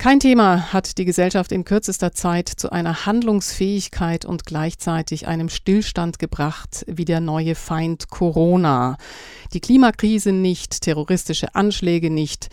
Kein 0.00 0.18
Thema 0.18 0.72
hat 0.72 0.96
die 0.96 1.04
Gesellschaft 1.04 1.52
in 1.52 1.64
kürzester 1.64 2.12
Zeit 2.12 2.48
zu 2.48 2.72
einer 2.72 3.04
Handlungsfähigkeit 3.04 4.24
und 4.24 4.46
gleichzeitig 4.46 5.26
einem 5.28 5.50
Stillstand 5.50 6.18
gebracht 6.18 6.86
wie 6.88 7.04
der 7.04 7.20
neue 7.20 7.54
Feind 7.54 8.08
Corona. 8.08 8.96
Die 9.52 9.60
Klimakrise 9.60 10.32
nicht, 10.32 10.80
terroristische 10.80 11.54
Anschläge 11.54 12.08
nicht. 12.08 12.48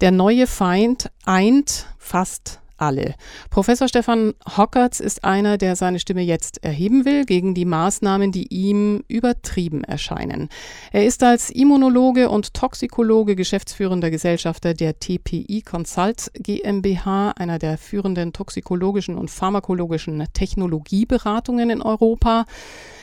Der 0.00 0.12
neue 0.12 0.46
Feind 0.46 1.10
eint 1.24 1.86
fast 1.98 2.60
alle. 2.78 3.14
Professor 3.50 3.88
Stefan 3.88 4.34
Hockertz 4.56 5.00
ist 5.00 5.24
einer, 5.24 5.58
der 5.58 5.76
seine 5.76 5.98
Stimme 5.98 6.22
jetzt 6.22 6.64
erheben 6.64 7.04
will 7.04 7.24
gegen 7.24 7.54
die 7.54 7.64
Maßnahmen, 7.64 8.32
die 8.32 8.46
ihm 8.52 9.04
übertrieben 9.08 9.84
erscheinen. 9.84 10.48
Er 10.92 11.04
ist 11.04 11.22
als 11.22 11.50
Immunologe 11.50 12.30
und 12.30 12.54
Toxikologe 12.54 13.36
geschäftsführender 13.36 14.10
Gesellschafter 14.10 14.74
der 14.74 14.98
TPI 14.98 15.62
Consult 15.62 16.30
GmbH, 16.34 17.32
einer 17.32 17.58
der 17.58 17.78
führenden 17.78 18.32
toxikologischen 18.32 19.16
und 19.16 19.30
pharmakologischen 19.30 20.26
Technologieberatungen 20.32 21.70
in 21.70 21.82
Europa. 21.82 22.46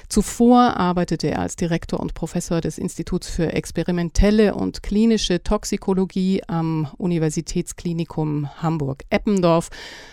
Zuvor 0.09 0.77
arbeitete 0.77 1.31
er 1.31 1.39
als 1.39 1.55
Direktor 1.55 1.99
und 1.99 2.13
Professor 2.13 2.61
des 2.61 2.77
Instituts 2.77 3.27
für 3.27 3.53
experimentelle 3.53 4.55
und 4.55 4.83
klinische 4.83 5.41
Toxikologie 5.43 6.43
am 6.47 6.87
Universitätsklinikum 6.97 8.49
Hamburg-Eppendorf. 8.61 9.69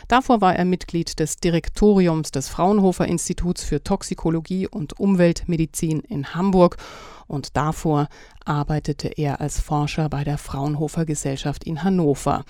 Davor 0.08 0.40
war 0.40 0.56
er 0.56 0.64
Mitglied 0.64 1.18
des 1.18 1.36
Direktoriums 1.36 2.30
des 2.30 2.48
Fraunhofer 2.48 3.06
Instituts 3.06 3.64
für 3.64 3.82
Toxikologie 3.82 4.66
und 4.66 4.98
Umweltmedizin 4.98 6.00
in 6.00 6.34
Hamburg 6.34 6.76
und 7.26 7.56
davor 7.56 8.08
arbeitete 8.44 9.08
er 9.08 9.40
als 9.40 9.60
Forscher 9.60 10.08
bei 10.08 10.24
der 10.24 10.38
Fraunhofer 10.38 11.04
Gesellschaft 11.04 11.64
in 11.64 11.82
Hannover. 11.82 12.44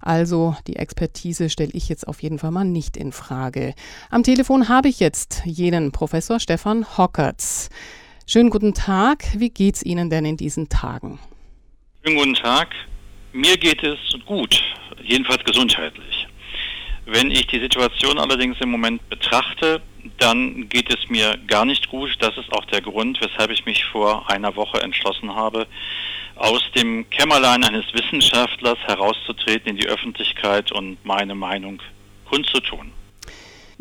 Also 0.00 0.56
die 0.66 0.76
Expertise 0.76 1.50
stelle 1.50 1.72
ich 1.72 1.88
jetzt 1.88 2.06
auf 2.06 2.22
jeden 2.22 2.38
Fall 2.38 2.50
mal 2.50 2.64
nicht 2.64 2.96
in 2.96 3.12
Frage. 3.12 3.74
Am 4.10 4.22
Telefon 4.22 4.68
habe 4.68 4.88
ich 4.88 5.00
jetzt 5.00 5.42
jenen 5.44 5.92
Professor 5.92 6.40
Stefan 6.40 6.86
Hockertz. 6.96 7.68
Schönen 8.26 8.50
guten 8.50 8.74
Tag. 8.74 9.24
Wie 9.36 9.50
geht's 9.50 9.82
Ihnen 9.82 10.10
denn 10.10 10.24
in 10.24 10.36
diesen 10.36 10.68
Tagen? 10.68 11.18
Schönen 12.04 12.16
guten 12.16 12.34
Tag. 12.34 12.68
Mir 13.32 13.56
geht 13.56 13.82
es 13.82 13.98
gut, 14.26 14.60
jedenfalls 15.02 15.44
gesundheitlich. 15.44 16.19
Wenn 17.12 17.32
ich 17.32 17.48
die 17.48 17.58
Situation 17.58 18.20
allerdings 18.20 18.60
im 18.60 18.70
Moment 18.70 19.08
betrachte, 19.10 19.82
dann 20.18 20.68
geht 20.68 20.94
es 20.94 21.10
mir 21.10 21.36
gar 21.48 21.64
nicht 21.64 21.88
gut. 21.88 22.16
Das 22.20 22.38
ist 22.38 22.52
auch 22.52 22.64
der 22.66 22.82
Grund, 22.82 23.20
weshalb 23.20 23.50
ich 23.50 23.66
mich 23.66 23.84
vor 23.84 24.30
einer 24.30 24.54
Woche 24.54 24.80
entschlossen 24.80 25.34
habe, 25.34 25.66
aus 26.36 26.62
dem 26.76 27.10
Kämmerlein 27.10 27.64
eines 27.64 27.92
Wissenschaftlers 27.92 28.78
herauszutreten 28.86 29.70
in 29.70 29.76
die 29.76 29.88
Öffentlichkeit 29.88 30.70
und 30.70 31.04
meine 31.04 31.34
Meinung 31.34 31.82
kundzutun. 32.26 32.92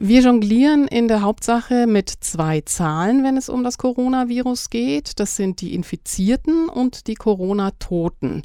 Wir 0.01 0.21
jonglieren 0.21 0.87
in 0.87 1.09
der 1.09 1.23
Hauptsache 1.23 1.85
mit 1.85 2.09
zwei 2.09 2.61
Zahlen, 2.61 3.25
wenn 3.25 3.35
es 3.35 3.49
um 3.49 3.65
das 3.65 3.77
Coronavirus 3.77 4.69
geht. 4.69 5.19
Das 5.19 5.35
sind 5.35 5.59
die 5.59 5.73
Infizierten 5.73 6.69
und 6.69 7.07
die 7.07 7.15
Corona-Toten. 7.15 8.43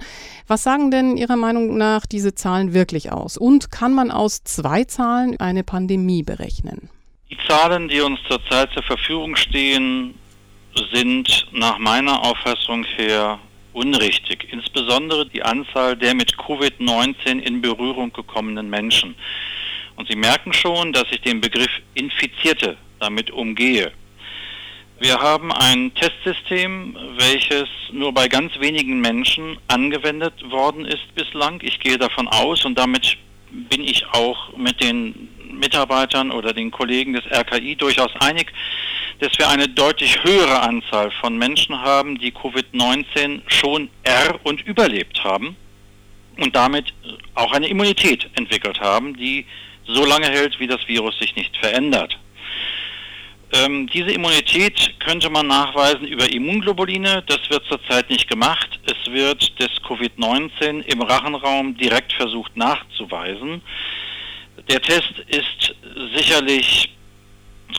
Was 0.48 0.64
sagen 0.64 0.91
denn 0.91 1.16
Ihrer 1.16 1.36
Meinung 1.36 1.77
nach 1.77 2.06
diese 2.06 2.34
Zahlen 2.34 2.75
wirklich 2.75 3.12
aus? 3.12 3.38
Und 3.38 3.70
kann 3.70 3.94
man 3.94 4.10
aus 4.10 4.42
zwei 4.42 4.82
Zahlen 4.82 5.38
eine 5.38 5.62
Pandemie 5.62 6.25
berechnen? 6.25 6.91
Die 7.30 7.38
Zahlen, 7.47 7.86
die 7.86 8.00
uns 8.00 8.19
zurzeit 8.28 8.72
zur 8.72 8.82
Verfügung 8.82 9.36
stehen, 9.36 10.14
sind 10.92 11.47
nach 11.52 11.78
meiner 11.78 12.20
Auffassung 12.25 12.82
her 12.97 13.38
unrichtig. 13.75 14.48
Insbesondere 14.50 15.25
die 15.27 15.44
Anzahl 15.44 15.97
der 15.97 16.16
mit 16.16 16.34
Covid-19 16.36 17.38
in 17.38 17.60
Berührung 17.60 18.12
gekommenen 18.12 18.69
Menschen. 18.69 19.14
Und 19.97 20.09
Sie 20.09 20.17
merken 20.17 20.53
schon, 20.53 20.92
dass 20.92 21.05
ich 21.11 21.20
den 21.20 21.41
Begriff 21.41 21.70
Infizierte 21.95 22.77
damit 23.00 23.31
umgehe. 23.31 23.92
Wir 25.00 25.19
haben 25.20 25.53
ein 25.53 25.92
Testsystem, 25.94 26.97
welches 27.19 27.69
nur 27.93 28.12
bei 28.12 28.28
ganz 28.28 28.59
wenigen 28.60 29.00
Menschen 29.00 29.59
angewendet 29.69 30.50
worden 30.50 30.84
ist 30.84 31.15
bislang. 31.15 31.60
Ich 31.62 31.81
gehe 31.81 31.99
davon 31.99 32.28
aus 32.28 32.65
und 32.65 32.78
damit 32.78 33.16
bin 33.50 33.82
ich 33.82 34.06
auch 34.12 34.56
mit 34.56 34.81
den 34.81 35.28
Mitarbeitern 35.53 36.31
oder 36.31 36.53
den 36.53 36.71
Kollegen 36.71 37.12
des 37.12 37.25
RKI 37.26 37.76
durchaus 37.76 38.11
einig, 38.21 38.53
dass 39.21 39.37
wir 39.38 39.49
eine 39.49 39.69
deutlich 39.69 40.22
höhere 40.22 40.61
Anzahl 40.61 41.11
von 41.21 41.38
Menschen 41.38 41.81
haben, 41.81 42.19
die 42.19 42.32
Covid-19 42.32 43.43
schon 43.47 43.88
er- 44.03 44.38
und 44.44 44.61
überlebt 44.62 45.22
haben 45.22 45.56
und 46.37 46.55
damit 46.56 46.93
auch 47.34 47.53
eine 47.53 47.69
Immunität 47.69 48.28
entwickelt 48.34 48.81
haben, 48.81 49.16
die 49.16 49.47
so 49.87 50.05
lange 50.05 50.28
hält, 50.28 50.59
wie 50.61 50.67
das 50.67 50.87
Virus 50.87 51.19
sich 51.19 51.37
nicht 51.37 51.56
verändert. 51.56 52.19
Ähm, 53.53 53.87
diese 53.89 54.11
Immunität 54.11 54.95
könnte 54.99 55.31
man 55.31 55.47
nachweisen 55.47 56.06
über 56.06 56.31
Immunglobuline. 56.31 57.22
Das 57.27 57.39
wird 57.50 57.65
zurzeit 57.67 58.11
nicht 58.11 58.28
gemacht. 58.28 58.81
Es 58.87 59.12
wird 59.12 59.53
das 59.61 59.71
Covid-19 59.87 60.81
im 60.81 61.03
Rachenraum 61.03 61.77
direkt 61.77 62.12
versucht 62.12 62.56
nachzuweisen. 62.56 63.62
Der 64.69 64.81
Test 64.83 65.12
ist 65.28 65.75
sicherlich 66.17 66.91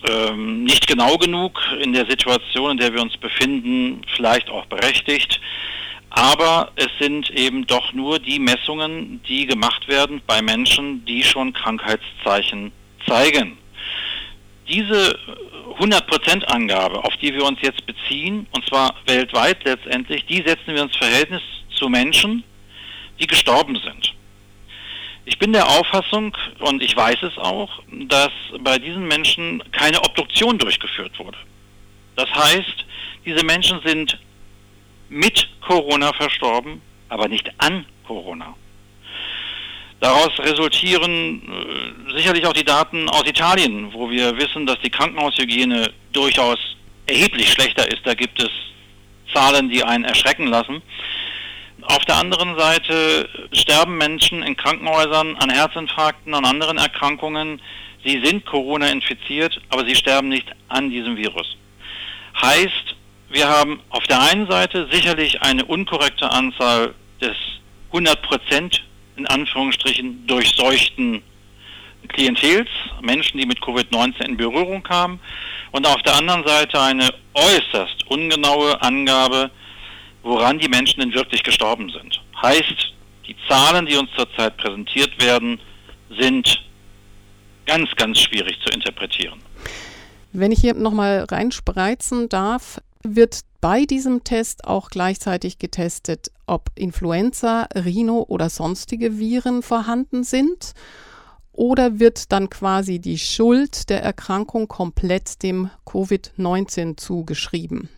ähm, 0.08 0.64
nicht 0.64 0.88
genau 0.88 1.18
genug 1.18 1.60
in 1.82 1.94
der 1.94 2.06
Situation, 2.06 2.72
in 2.72 2.78
der 2.78 2.94
wir 2.94 3.02
uns 3.02 3.18
befinden, 3.18 4.02
vielleicht 4.16 4.50
auch 4.50 4.66
berechtigt. 4.68 5.40
Aber 6.16 6.72
es 6.78 6.88
sind 6.98 7.30
eben 7.32 7.68
doch 7.68 7.92
nur 7.92 8.20
die 8.20 8.40
Messungen, 8.40 9.22
die 9.28 9.46
gemacht 9.46 9.90
werden 9.90 10.22
bei 10.26 10.42
Menschen, 10.42 11.04
die 11.06 11.22
schon 11.22 11.52
Krankheitszeichen 11.52 12.72
zeigen. 13.06 13.58
Diese 14.70 15.20
100%-Angabe, 15.78 17.04
auf 17.04 17.16
die 17.18 17.34
wir 17.34 17.44
uns 17.44 17.60
jetzt 17.62 17.86
beziehen, 17.86 18.48
und 18.52 18.66
zwar 18.66 18.96
weltweit 19.06 19.66
letztendlich, 19.66 20.26
die 20.26 20.42
setzen 20.42 20.74
wir 20.74 20.84
ins 20.84 20.96
Verhältnis 20.96 21.42
zu 21.76 21.90
Menschen, 21.90 22.46
die 23.20 23.28
gestorben 23.28 23.78
sind. 23.84 24.14
Ich 25.26 25.38
bin 25.38 25.52
der 25.52 25.68
Auffassung, 25.68 26.36
und 26.60 26.82
ich 26.82 26.96
weiß 26.96 27.24
es 27.24 27.38
auch, 27.38 27.82
dass 28.08 28.32
bei 28.62 28.78
diesen 28.78 29.06
Menschen 29.06 29.62
keine 29.74 30.00
Obduktion 30.02 30.58
durchgeführt 30.58 31.20
wurde. 31.20 31.38
Das 32.16 32.34
heißt, 32.34 32.86
diese 33.26 33.44
Menschen 33.44 33.82
sind 33.84 34.18
mit 35.10 35.48
Corona 35.62 36.14
verstorben, 36.14 36.82
aber 37.10 37.28
nicht 37.28 37.52
an 37.58 37.86
Corona. 38.06 38.56
Daraus 40.00 40.38
resultieren 40.40 41.42
äh, 41.42 42.14
sicherlich 42.18 42.46
auch 42.46 42.54
die 42.54 42.64
Daten 42.64 43.10
aus 43.10 43.24
Italien, 43.26 43.94
wo 43.94 44.10
wir 44.10 44.38
wissen, 44.38 44.66
dass 44.66 44.80
die 44.82 44.90
Krankenhaushygiene 44.90 45.92
durchaus 46.12 46.60
erheblich 47.08 47.52
schlechter 47.52 47.88
ist. 47.92 48.06
Da 48.06 48.14
gibt 48.14 48.42
es 48.42 48.50
Zahlen, 49.34 49.70
die 49.70 49.84
einen 49.84 50.04
erschrecken 50.04 50.48
lassen. 50.48 50.82
Auf 51.82 52.04
der 52.06 52.16
anderen 52.16 52.58
Seite 52.58 53.30
sterben 53.54 53.98
Menschen 53.98 54.44
in 54.44 54.58
Krankenhäusern 54.58 55.36
an 55.38 55.50
Herzinfarkten, 55.50 56.34
an 56.34 56.46
anderen 56.46 56.78
Erkrankungen. 56.78 57.62
Sie 58.04 58.22
sind 58.24 58.46
Corona 58.46 58.90
infiziert, 58.90 59.62
aber 59.70 59.86
sie 59.86 59.96
sterben 59.96 60.30
nicht 60.30 60.48
an 60.68 60.90
diesem 60.90 61.16
Virus. 61.16 61.58
Heißt, 62.42 62.95
wir 63.36 63.50
haben 63.50 63.82
auf 63.90 64.04
der 64.04 64.22
einen 64.22 64.48
Seite 64.48 64.88
sicherlich 64.90 65.42
eine 65.42 65.66
unkorrekte 65.66 66.32
Anzahl 66.32 66.96
des 67.22 67.36
100 67.88 68.22
Prozent 68.22 68.82
in 69.18 69.28
Anführungsstrichen 69.28 70.26
durchseuchten 70.26 71.22
Klientels, 72.08 72.70
Menschen, 73.02 73.38
die 73.38 73.46
mit 73.46 73.60
Covid-19 73.60 74.22
in 74.22 74.38
Berührung 74.38 74.82
kamen, 74.84 75.20
und 75.72 75.86
auf 75.86 76.02
der 76.04 76.16
anderen 76.16 76.48
Seite 76.48 76.80
eine 76.80 77.10
äußerst 77.34 78.08
ungenaue 78.08 78.82
Angabe, 78.82 79.52
woran 80.24 80.58
die 80.58 80.70
Menschen 80.70 81.02
denn 81.02 81.14
wirklich 81.14 81.44
gestorben 81.44 81.90
sind. 81.90 82.22
Heißt, 82.42 82.94
die 83.28 83.36
Zahlen, 83.50 83.86
die 83.86 83.98
uns 83.98 84.10
zurzeit 84.16 84.56
präsentiert 84.56 85.22
werden, 85.22 85.60
sind 86.18 86.64
ganz, 87.66 87.90
ganz 87.98 88.22
schwierig 88.22 88.58
zu 88.66 88.74
interpretieren. 88.74 89.42
Wenn 90.32 90.54
ich 90.54 90.62
hier 90.62 90.74
nochmal 90.74 91.26
reinspreizen 91.30 92.30
darf, 92.30 92.80
wird 93.08 93.42
bei 93.62 93.86
diesem 93.86 94.24
Test 94.24 94.66
auch 94.66 94.90
gleichzeitig 94.90 95.60
getestet, 95.60 96.32
ob 96.48 96.70
Influenza, 96.76 97.68
Rhino 97.76 98.26
oder 98.28 98.50
sonstige 98.50 99.20
Viren 99.20 99.62
vorhanden 99.62 100.24
sind? 100.24 100.74
Oder 101.52 102.00
wird 102.00 102.32
dann 102.32 102.50
quasi 102.50 103.00
die 103.00 103.18
Schuld 103.18 103.90
der 103.90 104.04
Erkrankung 104.04 104.68
komplett 104.68 105.42
dem 105.42 105.72
Covid-19 105.86 106.98
zugeschrieben? 106.98 107.90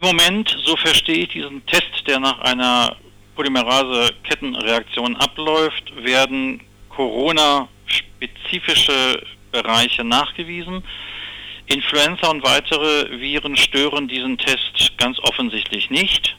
Im 0.00 0.06
Moment, 0.08 0.56
so 0.64 0.76
verstehe 0.76 1.24
ich 1.24 1.30
diesen 1.30 1.66
Test, 1.66 2.06
der 2.06 2.20
nach 2.20 2.38
einer 2.40 2.94
Polymerase-Kettenreaktion 3.34 5.16
abläuft, 5.16 5.92
werden 6.04 6.60
Corona-spezifische 6.90 9.24
Bereiche 9.52 10.04
nachgewiesen. 10.04 10.84
Influenza 11.66 12.28
und 12.28 12.42
weitere 12.42 13.20
Viren 13.20 13.56
stören 13.56 14.08
diesen 14.08 14.38
Test 14.38 14.96
ganz 14.98 15.18
offensichtlich 15.20 15.90
nicht. 15.90 16.36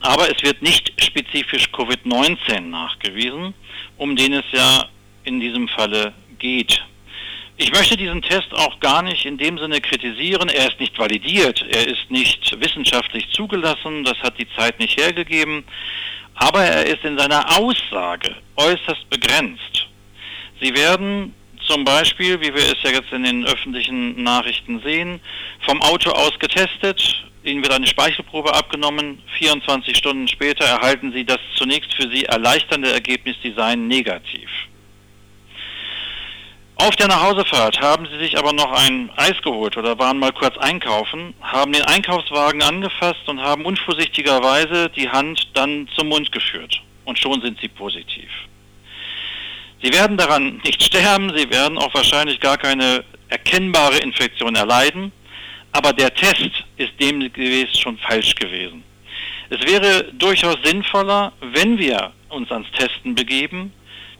aber 0.00 0.30
es 0.30 0.42
wird 0.42 0.62
nicht 0.62 0.92
spezifisch 1.02 1.68
Covid-19 1.72 2.60
nachgewiesen, 2.60 3.54
um 3.96 4.14
den 4.16 4.32
es 4.34 4.44
ja 4.52 4.86
in 5.24 5.40
diesem 5.40 5.68
Falle 5.68 6.12
geht. 6.38 6.82
Ich 7.56 7.72
möchte 7.72 7.96
diesen 7.96 8.22
Test 8.22 8.52
auch 8.54 8.78
gar 8.78 9.02
nicht 9.02 9.24
in 9.24 9.36
dem 9.36 9.58
Sinne 9.58 9.80
kritisieren. 9.80 10.48
Er 10.48 10.68
ist 10.68 10.78
nicht 10.78 10.96
validiert, 10.96 11.66
er 11.70 11.88
ist 11.88 12.08
nicht 12.08 12.54
wissenschaftlich 12.60 13.28
zugelassen, 13.32 14.04
das 14.04 14.16
hat 14.18 14.38
die 14.38 14.48
Zeit 14.56 14.78
nicht 14.78 14.98
hergegeben, 14.98 15.64
aber 16.34 16.62
er 16.62 16.86
ist 16.86 17.04
in 17.04 17.18
seiner 17.18 17.58
Aussage 17.58 18.36
äußerst 18.54 19.10
begrenzt. 19.10 19.88
Sie 20.60 20.74
werden 20.76 21.34
zum 21.68 21.84
Beispiel, 21.84 22.40
wie 22.40 22.54
wir 22.54 22.64
es 22.64 22.82
ja 22.82 22.90
jetzt 22.90 23.12
in 23.12 23.22
den 23.22 23.46
öffentlichen 23.46 24.22
Nachrichten 24.22 24.80
sehen, 24.80 25.20
vom 25.66 25.80
Auto 25.82 26.10
aus 26.10 26.38
getestet, 26.38 27.24
ihnen 27.44 27.62
wird 27.62 27.72
eine 27.72 27.86
Speichelprobe 27.86 28.54
abgenommen, 28.54 29.22
24 29.38 29.96
Stunden 29.96 30.26
später 30.28 30.64
erhalten 30.64 31.12
sie 31.12 31.24
das 31.24 31.38
zunächst 31.56 31.94
für 31.94 32.08
sie 32.08 32.24
erleichternde 32.24 32.90
Ergebnis, 32.90 33.36
die 33.44 33.52
seien 33.52 33.86
negativ. 33.86 34.48
Auf 36.76 36.94
der 36.94 37.08
Nachhausefahrt 37.08 37.80
haben 37.80 38.06
sie 38.06 38.18
sich 38.18 38.38
aber 38.38 38.52
noch 38.52 38.70
ein 38.70 39.10
Eis 39.16 39.42
geholt 39.42 39.76
oder 39.76 39.98
waren 39.98 40.18
mal 40.18 40.32
kurz 40.32 40.56
einkaufen, 40.58 41.34
haben 41.42 41.72
den 41.72 41.82
Einkaufswagen 41.82 42.62
angefasst 42.62 43.28
und 43.28 43.40
haben 43.40 43.64
unvorsichtigerweise 43.64 44.88
die 44.90 45.08
Hand 45.08 45.48
dann 45.54 45.88
zum 45.96 46.08
Mund 46.08 46.30
geführt. 46.30 46.80
Und 47.04 47.18
schon 47.18 47.40
sind 47.42 47.60
sie 47.60 47.68
positiv. 47.68 48.30
Sie 49.82 49.92
werden 49.92 50.16
daran 50.16 50.60
nicht 50.64 50.82
sterben, 50.82 51.32
sie 51.36 51.48
werden 51.50 51.78
auch 51.78 51.94
wahrscheinlich 51.94 52.40
gar 52.40 52.58
keine 52.58 53.04
erkennbare 53.28 53.98
Infektion 53.98 54.54
erleiden, 54.54 55.12
aber 55.72 55.92
der 55.92 56.12
Test 56.14 56.50
ist 56.76 56.92
demgemäß 56.98 57.78
schon 57.78 57.96
falsch 57.98 58.34
gewesen. 58.34 58.82
Es 59.50 59.60
wäre 59.62 60.04
durchaus 60.14 60.56
sinnvoller, 60.64 61.32
wenn 61.40 61.78
wir 61.78 62.12
uns 62.28 62.50
ans 62.50 62.70
Testen 62.72 63.14
begeben, 63.14 63.72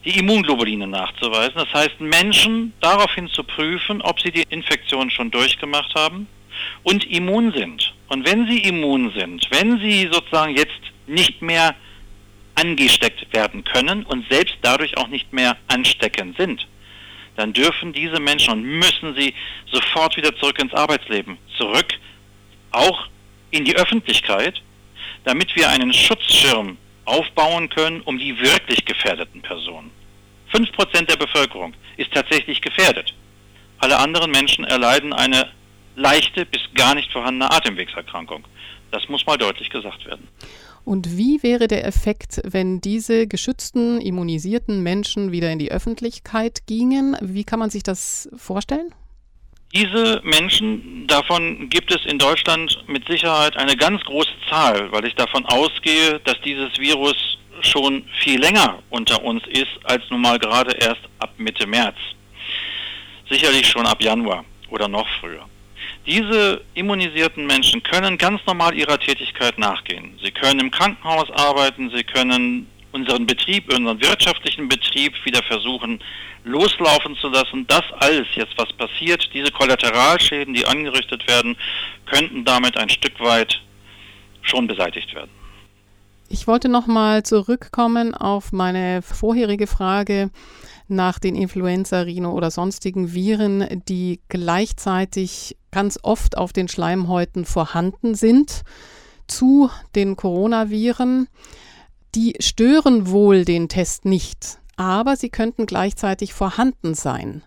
die 0.04 0.18
Immunglobuline 0.18 0.86
nachzuweisen. 0.86 1.54
Das 1.56 1.72
heißt, 1.72 2.00
Menschen 2.00 2.72
daraufhin 2.80 3.28
zu 3.28 3.42
prüfen, 3.42 4.00
ob 4.02 4.20
sie 4.20 4.30
die 4.30 4.44
Infektion 4.48 5.10
schon 5.10 5.30
durchgemacht 5.30 5.94
haben 5.94 6.26
und 6.82 7.04
immun 7.10 7.52
sind. 7.52 7.92
Und 8.08 8.26
wenn 8.26 8.46
sie 8.46 8.58
immun 8.58 9.12
sind, 9.12 9.46
wenn 9.50 9.78
sie 9.80 10.08
sozusagen 10.10 10.56
jetzt 10.56 10.80
nicht 11.06 11.42
mehr 11.42 11.74
angesteckt 12.58 13.32
werden 13.32 13.64
können 13.64 14.04
und 14.04 14.28
selbst 14.28 14.56
dadurch 14.62 14.96
auch 14.96 15.08
nicht 15.08 15.32
mehr 15.32 15.56
ansteckend 15.68 16.36
sind, 16.36 16.66
dann 17.36 17.52
dürfen 17.52 17.92
diese 17.92 18.18
Menschen 18.18 18.52
und 18.52 18.62
müssen 18.64 19.14
sie 19.14 19.34
sofort 19.70 20.16
wieder 20.16 20.34
zurück 20.36 20.58
ins 20.58 20.74
Arbeitsleben, 20.74 21.38
zurück 21.56 21.94
auch 22.72 23.06
in 23.50 23.64
die 23.64 23.76
Öffentlichkeit, 23.76 24.60
damit 25.24 25.54
wir 25.54 25.68
einen 25.70 25.92
Schutzschirm 25.92 26.76
aufbauen 27.04 27.68
können 27.70 28.02
um 28.02 28.18
die 28.18 28.38
wirklich 28.38 28.84
gefährdeten 28.84 29.40
Personen. 29.40 29.90
Fünf 30.48 30.72
Prozent 30.72 31.08
der 31.08 31.16
Bevölkerung 31.16 31.74
ist 31.96 32.12
tatsächlich 32.12 32.60
gefährdet. 32.60 33.14
Alle 33.78 33.98
anderen 33.98 34.30
Menschen 34.30 34.64
erleiden 34.64 35.12
eine 35.12 35.48
leichte 35.96 36.44
bis 36.44 36.62
gar 36.74 36.94
nicht 36.94 37.12
vorhandene 37.12 37.50
Atemwegserkrankung. 37.50 38.44
Das 38.90 39.08
muss 39.08 39.26
mal 39.26 39.36
deutlich 39.36 39.70
gesagt 39.70 40.06
werden. 40.06 40.26
Und 40.88 41.18
wie 41.18 41.42
wäre 41.42 41.68
der 41.68 41.84
Effekt, 41.84 42.40
wenn 42.44 42.80
diese 42.80 43.26
geschützten, 43.26 44.00
immunisierten 44.00 44.82
Menschen 44.82 45.32
wieder 45.32 45.52
in 45.52 45.58
die 45.58 45.70
Öffentlichkeit 45.70 46.66
gingen? 46.66 47.14
Wie 47.20 47.44
kann 47.44 47.58
man 47.58 47.68
sich 47.68 47.82
das 47.82 48.30
vorstellen? 48.34 48.94
Diese 49.74 50.22
Menschen, 50.24 51.06
davon 51.06 51.68
gibt 51.68 51.94
es 51.94 52.10
in 52.10 52.18
Deutschland 52.18 52.82
mit 52.86 53.06
Sicherheit 53.06 53.54
eine 53.58 53.76
ganz 53.76 54.02
große 54.04 54.32
Zahl, 54.48 54.90
weil 54.90 55.04
ich 55.04 55.14
davon 55.14 55.44
ausgehe, 55.44 56.20
dass 56.24 56.40
dieses 56.40 56.78
Virus 56.78 57.36
schon 57.60 58.02
viel 58.22 58.40
länger 58.40 58.78
unter 58.88 59.22
uns 59.22 59.42
ist 59.46 59.78
als 59.84 60.02
nun 60.08 60.22
mal 60.22 60.38
gerade 60.38 60.72
erst 60.72 61.02
ab 61.18 61.34
Mitte 61.36 61.66
März. 61.66 61.98
Sicherlich 63.28 63.66
schon 63.66 63.84
ab 63.84 64.02
Januar 64.02 64.42
oder 64.70 64.88
noch 64.88 65.06
früher. 65.20 65.44
Diese 66.08 66.62
immunisierten 66.72 67.46
Menschen 67.46 67.82
können 67.82 68.16
ganz 68.16 68.40
normal 68.46 68.74
ihrer 68.74 68.98
Tätigkeit 68.98 69.58
nachgehen. 69.58 70.18
Sie 70.24 70.30
können 70.30 70.58
im 70.58 70.70
Krankenhaus 70.70 71.30
arbeiten, 71.30 71.90
sie 71.94 72.02
können 72.02 72.66
unseren 72.92 73.26
Betrieb, 73.26 73.70
unseren 73.70 74.00
wirtschaftlichen 74.00 74.70
Betrieb 74.70 75.12
wieder 75.26 75.42
versuchen 75.42 76.00
loslaufen 76.44 77.14
zu 77.16 77.28
lassen. 77.28 77.66
Das 77.66 77.82
alles 77.98 78.26
jetzt, 78.34 78.56
was 78.56 78.72
passiert, 78.72 79.28
diese 79.34 79.52
Kollateralschäden, 79.52 80.54
die 80.54 80.64
angerichtet 80.64 81.28
werden, 81.28 81.56
könnten 82.06 82.42
damit 82.42 82.78
ein 82.78 82.88
Stück 82.88 83.20
weit 83.20 83.60
schon 84.40 84.66
beseitigt 84.66 85.14
werden. 85.14 85.30
Ich 86.30 86.46
wollte 86.46 86.70
nochmal 86.70 87.22
zurückkommen 87.22 88.14
auf 88.14 88.52
meine 88.52 89.02
vorherige 89.02 89.66
Frage 89.66 90.30
nach 90.90 91.18
den 91.18 91.34
Influenza, 91.34 92.02
Rhino 92.02 92.32
oder 92.32 92.50
sonstigen 92.50 93.12
Viren, 93.12 93.82
die 93.88 94.20
gleichzeitig 94.28 95.56
ganz 95.70 95.98
oft 96.02 96.36
auf 96.36 96.52
den 96.52 96.68
Schleimhäuten 96.68 97.44
vorhanden 97.44 98.14
sind, 98.14 98.62
zu 99.26 99.70
den 99.94 100.16
Coronaviren. 100.16 101.28
Die 102.14 102.34
stören 102.40 103.10
wohl 103.10 103.44
den 103.44 103.68
Test 103.68 104.04
nicht, 104.04 104.58
aber 104.76 105.16
sie 105.16 105.28
könnten 105.28 105.66
gleichzeitig 105.66 106.32
vorhanden 106.32 106.94
sein. 106.94 107.42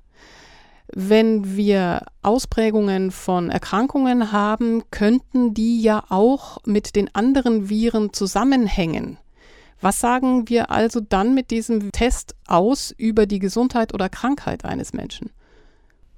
Wenn 0.93 1.55
wir 1.55 2.05
Ausprägungen 2.21 3.11
von 3.11 3.49
Erkrankungen 3.49 4.33
haben, 4.33 4.83
könnten 4.91 5.53
die 5.53 5.81
ja 5.81 6.03
auch 6.09 6.59
mit 6.65 6.95
den 6.95 7.13
anderen 7.15 7.69
Viren 7.69 8.11
zusammenhängen. 8.11 9.17
Was 9.81 9.99
sagen 9.99 10.47
wir 10.47 10.69
also 10.69 10.99
dann 11.01 11.33
mit 11.33 11.49
diesem 11.49 11.91
Test 11.91 12.35
aus 12.47 12.93
über 12.97 13.25
die 13.25 13.39
Gesundheit 13.39 13.93
oder 13.93 14.09
Krankheit 14.09 14.63
eines 14.63 14.93
Menschen? 14.93 15.31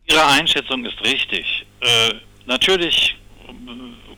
Ihre 0.06 0.26
Einschätzung 0.26 0.84
ist 0.86 1.00
richtig. 1.02 1.66
Äh, 1.80 2.16
natürlich 2.46 3.16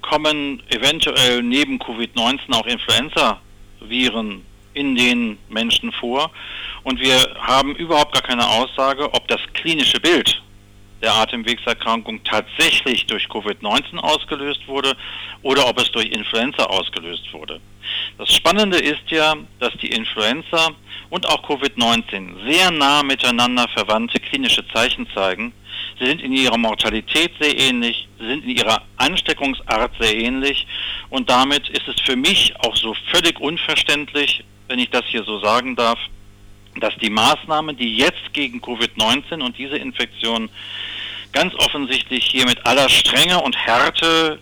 kommen 0.01 0.61
eventuell 0.69 1.43
neben 1.43 1.77
Covid-19 1.79 2.51
auch 2.53 2.65
Influenza-Viren 2.65 4.43
in 4.73 4.95
den 4.95 5.37
Menschen 5.49 5.91
vor. 5.91 6.31
Und 6.83 6.99
wir 6.99 7.15
haben 7.39 7.75
überhaupt 7.75 8.13
gar 8.13 8.23
keine 8.23 8.47
Aussage, 8.47 9.13
ob 9.13 9.27
das 9.27 9.39
klinische 9.53 9.99
Bild 9.99 10.41
der 11.05 11.13
Atemwegserkrankung 11.13 12.23
tatsächlich 12.23 13.05
durch 13.05 13.27
Covid-19 13.27 13.99
ausgelöst 13.99 14.67
wurde 14.67 14.97
oder 15.43 15.67
ob 15.67 15.79
es 15.79 15.91
durch 15.91 16.07
Influenza 16.07 16.63
ausgelöst 16.63 17.31
wurde. 17.31 17.61
Das 18.17 18.33
Spannende 18.33 18.77
ist 18.77 19.09
ja, 19.09 19.35
dass 19.59 19.73
die 19.77 19.89
Influenza 19.89 20.71
und 21.11 21.27
auch 21.27 21.47
Covid-19 21.47 22.51
sehr 22.51 22.71
nah 22.71 23.03
miteinander 23.03 23.67
verwandte 23.67 24.19
klinische 24.19 24.67
Zeichen 24.69 25.07
zeigen. 25.13 25.53
Sie 25.99 26.07
sind 26.07 26.21
in 26.21 26.33
ihrer 26.33 26.57
Mortalität 26.57 27.31
sehr 27.39 27.57
ähnlich, 27.57 28.07
sie 28.19 28.25
sind 28.25 28.43
in 28.43 28.57
ihrer 28.57 28.81
Ansteckungsart 28.97 29.91
sehr 29.99 30.17
ähnlich 30.17 30.65
und 31.09 31.29
damit 31.29 31.69
ist 31.69 31.87
es 31.87 32.01
für 32.01 32.15
mich 32.15 32.53
auch 32.59 32.75
so 32.75 32.95
völlig 33.13 33.39
unverständlich, 33.39 34.43
wenn 34.67 34.79
ich 34.79 34.89
das 34.89 35.05
hier 35.05 35.23
so 35.23 35.39
sagen 35.39 35.75
darf, 35.75 35.99
dass 36.79 36.95
die 36.97 37.09
Maßnahmen, 37.09 37.77
die 37.77 37.95
jetzt 37.95 38.33
gegen 38.33 38.59
Covid-19 38.59 39.41
und 39.41 39.57
diese 39.57 39.77
Infektion 39.77 40.49
ganz 41.35 41.53
offensichtlich 41.55 42.25
hier 42.25 42.45
mit 42.45 42.65
aller 42.65 42.89
Strenge 42.89 43.41
und 43.41 43.55
Härte 43.57 44.39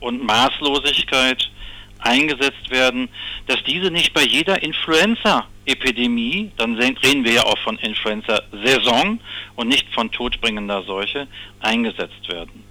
und 0.00 0.24
Maßlosigkeit 0.24 1.50
eingesetzt 1.98 2.70
werden, 2.70 3.08
dass 3.46 3.62
diese 3.64 3.90
nicht 3.90 4.14
bei 4.14 4.22
jeder 4.24 4.60
Influenza-Epidemie, 4.62 6.50
dann 6.56 6.74
reden 6.74 7.24
wir 7.24 7.32
ja 7.32 7.44
auch 7.44 7.58
von 7.58 7.76
Influenza-Saison 7.78 9.20
und 9.56 9.68
nicht 9.68 9.92
von 9.94 10.10
todbringender 10.10 10.82
Seuche, 10.82 11.28
eingesetzt 11.60 12.28
werden. 12.28 12.64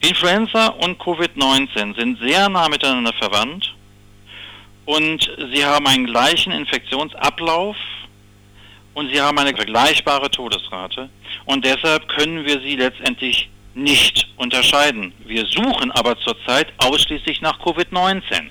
Influenza 0.00 0.68
und 0.68 0.98
Covid-19 0.98 1.96
sind 1.96 2.18
sehr 2.20 2.48
nah 2.48 2.68
miteinander 2.68 3.12
verwandt 3.12 3.74
und 4.86 5.30
sie 5.52 5.64
haben 5.64 5.86
einen 5.86 6.06
gleichen 6.06 6.52
Infektionsablauf 6.52 7.76
und 8.94 9.12
sie 9.12 9.20
haben 9.20 9.38
eine 9.38 9.54
vergleichbare 9.54 10.30
Todesrate 10.30 11.08
und 11.44 11.64
deshalb 11.64 12.08
können 12.08 12.44
wir 12.44 12.60
sie 12.60 12.76
letztendlich 12.76 13.48
nicht 13.74 14.28
unterscheiden. 14.36 15.12
Wir 15.24 15.46
suchen 15.46 15.90
aber 15.92 16.18
zurzeit 16.18 16.72
ausschließlich 16.78 17.40
nach 17.40 17.60
Covid-19. 17.60 18.48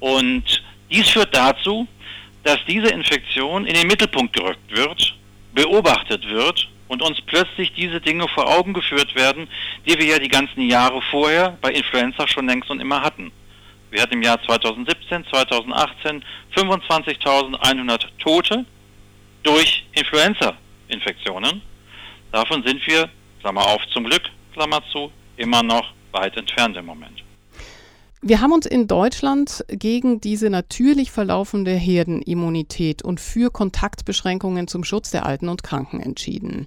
Und 0.00 0.62
dies 0.90 1.08
führt 1.08 1.34
dazu, 1.34 1.86
dass 2.44 2.58
diese 2.66 2.88
Infektion 2.88 3.66
in 3.66 3.74
den 3.74 3.86
Mittelpunkt 3.86 4.34
gerückt 4.34 4.70
wird, 4.70 5.14
beobachtet 5.54 6.26
wird 6.28 6.68
und 6.86 7.02
uns 7.02 7.20
plötzlich 7.20 7.72
diese 7.72 8.00
Dinge 8.00 8.26
vor 8.28 8.46
Augen 8.48 8.72
geführt 8.72 9.14
werden, 9.14 9.48
die 9.86 9.98
wir 9.98 10.06
ja 10.06 10.18
die 10.18 10.28
ganzen 10.28 10.62
Jahre 10.62 11.02
vorher 11.10 11.58
bei 11.60 11.72
Influenza 11.72 12.26
schon 12.28 12.46
längst 12.46 12.70
und 12.70 12.80
immer 12.80 13.02
hatten. 13.02 13.32
Wir 13.90 14.02
hatten 14.02 14.14
im 14.14 14.22
Jahr 14.22 14.42
2017, 14.42 15.26
2018 15.26 16.24
25.100 16.54 18.00
Tote 18.18 18.64
durch 19.42 19.86
Influenza-Infektionen. 19.92 21.62
Davon 22.32 22.62
sind 22.66 22.86
wir, 22.86 23.08
Klammer 23.40 23.66
auf, 23.66 23.80
zum 23.92 24.04
Glück, 24.04 24.22
Klammer 24.52 24.82
zu, 24.92 25.10
immer 25.36 25.62
noch 25.62 25.92
weit 26.12 26.36
entfernt 26.36 26.76
im 26.76 26.86
Moment. 26.86 27.22
Wir 28.20 28.40
haben 28.40 28.52
uns 28.52 28.66
in 28.66 28.88
Deutschland 28.88 29.64
gegen 29.68 30.20
diese 30.20 30.50
natürlich 30.50 31.12
verlaufende 31.12 31.70
Herdenimmunität 31.70 33.02
und 33.02 33.20
für 33.20 33.50
Kontaktbeschränkungen 33.50 34.66
zum 34.66 34.82
Schutz 34.82 35.12
der 35.12 35.24
Alten 35.24 35.48
und 35.48 35.62
Kranken 35.62 36.00
entschieden. 36.00 36.66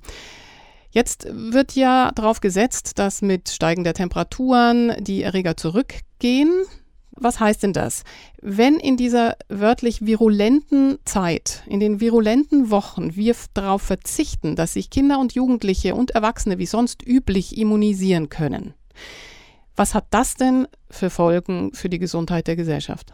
Jetzt 0.91 1.27
wird 1.29 1.75
ja 1.75 2.11
darauf 2.15 2.39
gesetzt, 2.39 2.99
dass 2.99 3.21
mit 3.21 3.49
steigender 3.49 3.93
Temperaturen 3.93 4.93
die 4.99 5.23
Erreger 5.23 5.57
zurückgehen. 5.57 6.51
Was 7.13 7.39
heißt 7.39 7.63
denn 7.63 7.73
das? 7.73 8.03
Wenn 8.41 8.77
in 8.77 8.97
dieser 8.97 9.35
wörtlich 9.49 10.05
virulenten 10.05 10.97
Zeit, 11.05 11.63
in 11.67 11.79
den 11.79 11.99
virulenten 11.99 12.71
Wochen 12.71 13.15
wir 13.15 13.35
darauf 13.53 13.81
verzichten, 13.81 14.55
dass 14.55 14.73
sich 14.73 14.89
Kinder 14.89 15.19
und 15.19 15.33
Jugendliche 15.33 15.93
und 15.93 16.11
Erwachsene 16.11 16.57
wie 16.57 16.65
sonst 16.65 17.05
üblich 17.05 17.57
immunisieren 17.57 18.29
können, 18.29 18.73
was 19.75 19.93
hat 19.93 20.05
das 20.11 20.35
denn 20.35 20.67
für 20.89 21.09
Folgen 21.09 21.73
für 21.73 21.89
die 21.89 21.99
Gesundheit 21.99 22.47
der 22.47 22.55
Gesellschaft? 22.55 23.13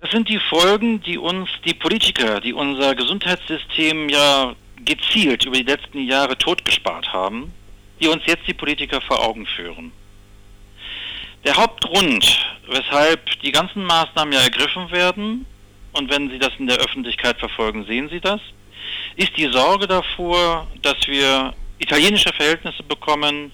Das 0.00 0.10
sind 0.10 0.28
die 0.28 0.38
Folgen, 0.38 1.00
die 1.00 1.18
uns 1.18 1.48
die 1.64 1.74
Politiker, 1.74 2.40
die 2.40 2.52
unser 2.52 2.94
Gesundheitssystem 2.94 4.08
ja 4.08 4.54
gezielt 4.84 5.44
über 5.44 5.56
die 5.56 5.64
letzten 5.64 6.00
Jahre 6.06 6.38
totgespart 6.38 7.12
haben, 7.12 7.52
die 8.00 8.06
uns 8.06 8.22
jetzt 8.26 8.46
die 8.46 8.54
Politiker 8.54 9.00
vor 9.00 9.24
Augen 9.24 9.44
führen. 9.46 9.92
Der 11.44 11.56
Hauptgrund, 11.56 12.47
weshalb 12.68 13.40
die 13.40 13.52
ganzen 13.52 13.84
Maßnahmen 13.84 14.32
ja 14.32 14.40
ergriffen 14.40 14.90
werden, 14.90 15.46
und 15.92 16.10
wenn 16.10 16.30
Sie 16.30 16.38
das 16.38 16.52
in 16.58 16.66
der 16.66 16.78
Öffentlichkeit 16.78 17.38
verfolgen, 17.38 17.84
sehen 17.86 18.08
Sie 18.08 18.20
das, 18.20 18.40
ist 19.16 19.36
die 19.36 19.50
Sorge 19.50 19.86
davor, 19.86 20.66
dass 20.82 20.96
wir 21.06 21.54
italienische 21.78 22.32
Verhältnisse 22.32 22.82
bekommen, 22.82 23.52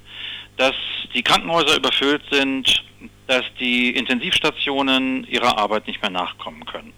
dass 0.56 0.74
die 1.14 1.22
Krankenhäuser 1.22 1.76
überfüllt 1.76 2.22
sind, 2.30 2.84
dass 3.26 3.44
die 3.58 3.90
Intensivstationen 3.90 5.26
ihrer 5.28 5.56
Arbeit 5.58 5.86
nicht 5.86 6.02
mehr 6.02 6.10
nachkommen 6.10 6.64
können. 6.66 6.92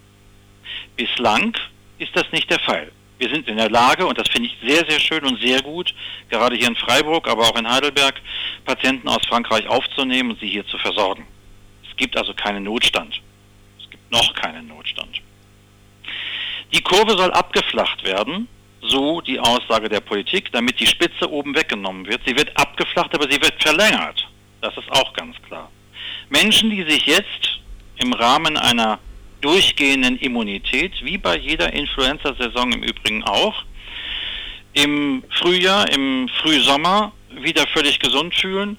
Bislang 0.96 1.56
ist 1.98 2.14
das 2.14 2.30
nicht 2.32 2.50
der 2.50 2.60
Fall. 2.60 2.90
Wir 3.18 3.30
sind 3.30 3.48
in 3.48 3.56
der 3.56 3.70
Lage, 3.70 4.06
und 4.06 4.18
das 4.18 4.28
finde 4.28 4.48
ich 4.48 4.56
sehr, 4.68 4.84
sehr 4.88 5.00
schön 5.00 5.24
und 5.24 5.40
sehr 5.40 5.62
gut, 5.62 5.94
gerade 6.28 6.56
hier 6.56 6.68
in 6.68 6.76
Freiburg, 6.76 7.28
aber 7.28 7.48
auch 7.48 7.56
in 7.56 7.68
Heidelberg, 7.68 8.20
Patienten 8.64 9.08
aus 9.08 9.24
Frankreich 9.26 9.66
aufzunehmen 9.68 10.30
und 10.30 10.40
sie 10.40 10.48
hier 10.48 10.66
zu 10.66 10.76
versorgen. 10.76 11.26
Es 11.96 11.98
gibt 11.98 12.16
also 12.16 12.34
keinen 12.34 12.64
Notstand. 12.64 13.22
Es 13.80 13.88
gibt 13.90 14.12
noch 14.12 14.34
keinen 14.34 14.68
Notstand. 14.68 15.22
Die 16.74 16.82
Kurve 16.82 17.16
soll 17.16 17.32
abgeflacht 17.32 18.04
werden 18.04 18.48
so 18.82 19.20
die 19.20 19.40
Aussage 19.40 19.88
der 19.88 20.00
Politik, 20.00 20.52
damit 20.52 20.78
die 20.78 20.86
Spitze 20.86 21.30
oben 21.30 21.56
weggenommen 21.56 22.06
wird. 22.06 22.20
Sie 22.26 22.36
wird 22.36 22.56
abgeflacht, 22.56 23.14
aber 23.14 23.30
sie 23.30 23.40
wird 23.40 23.60
verlängert. 23.62 24.28
Das 24.60 24.76
ist 24.76 24.90
auch 24.90 25.12
ganz 25.14 25.36
klar. 25.48 25.70
Menschen, 26.28 26.70
die 26.70 26.82
sich 26.82 27.06
jetzt 27.06 27.60
im 27.96 28.12
Rahmen 28.12 28.56
einer 28.56 28.98
durchgehenden 29.40 30.18
Immunität, 30.18 30.92
wie 31.02 31.18
bei 31.18 31.36
jeder 31.36 31.72
Influenza-Saison 31.72 32.72
im 32.72 32.82
Übrigen 32.82 33.22
auch, 33.24 33.64
im 34.72 35.24
Frühjahr, 35.30 35.90
im 35.90 36.28
Frühsommer 36.40 37.12
wieder 37.30 37.66
völlig 37.68 37.98
gesund 37.98 38.34
fühlen, 38.34 38.78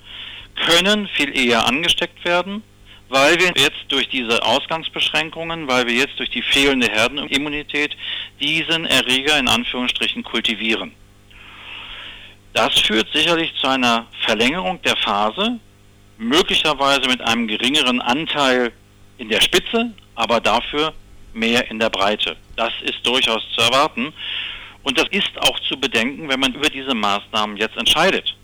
können 0.55 1.07
viel 1.07 1.37
eher 1.37 1.65
angesteckt 1.65 2.23
werden 2.25 2.63
weil 3.09 3.39
wir 3.39 3.53
jetzt 3.55 3.85
durch 3.89 4.09
diese 4.09 4.41
Ausgangsbeschränkungen, 4.43 5.67
weil 5.67 5.87
wir 5.87 5.93
jetzt 5.93 6.19
durch 6.19 6.29
die 6.29 6.41
fehlende 6.41 6.87
Herdenimmunität 6.87 7.95
diesen 8.39 8.85
Erreger 8.85 9.37
in 9.39 9.47
Anführungsstrichen 9.47 10.23
kultivieren. 10.23 10.91
Das 12.53 12.79
führt 12.79 13.07
sicherlich 13.13 13.53
zu 13.55 13.67
einer 13.67 14.07
Verlängerung 14.25 14.81
der 14.81 14.97
Phase, 14.97 15.59
möglicherweise 16.17 17.07
mit 17.07 17.21
einem 17.21 17.47
geringeren 17.47 18.01
Anteil 18.01 18.71
in 19.17 19.29
der 19.29 19.41
Spitze, 19.41 19.93
aber 20.15 20.41
dafür 20.41 20.93
mehr 21.33 21.69
in 21.69 21.79
der 21.79 21.89
Breite. 21.89 22.35
Das 22.55 22.73
ist 22.83 23.05
durchaus 23.05 23.43
zu 23.55 23.61
erwarten. 23.61 24.11
Und 24.83 24.97
das 24.97 25.07
ist 25.11 25.31
auch 25.39 25.59
zu 25.61 25.79
bedenken, 25.79 26.29
wenn 26.29 26.39
man 26.39 26.53
über 26.53 26.69
diese 26.69 26.95
Maßnahmen 26.95 27.57
jetzt 27.57 27.77
entscheidet. 27.77 28.35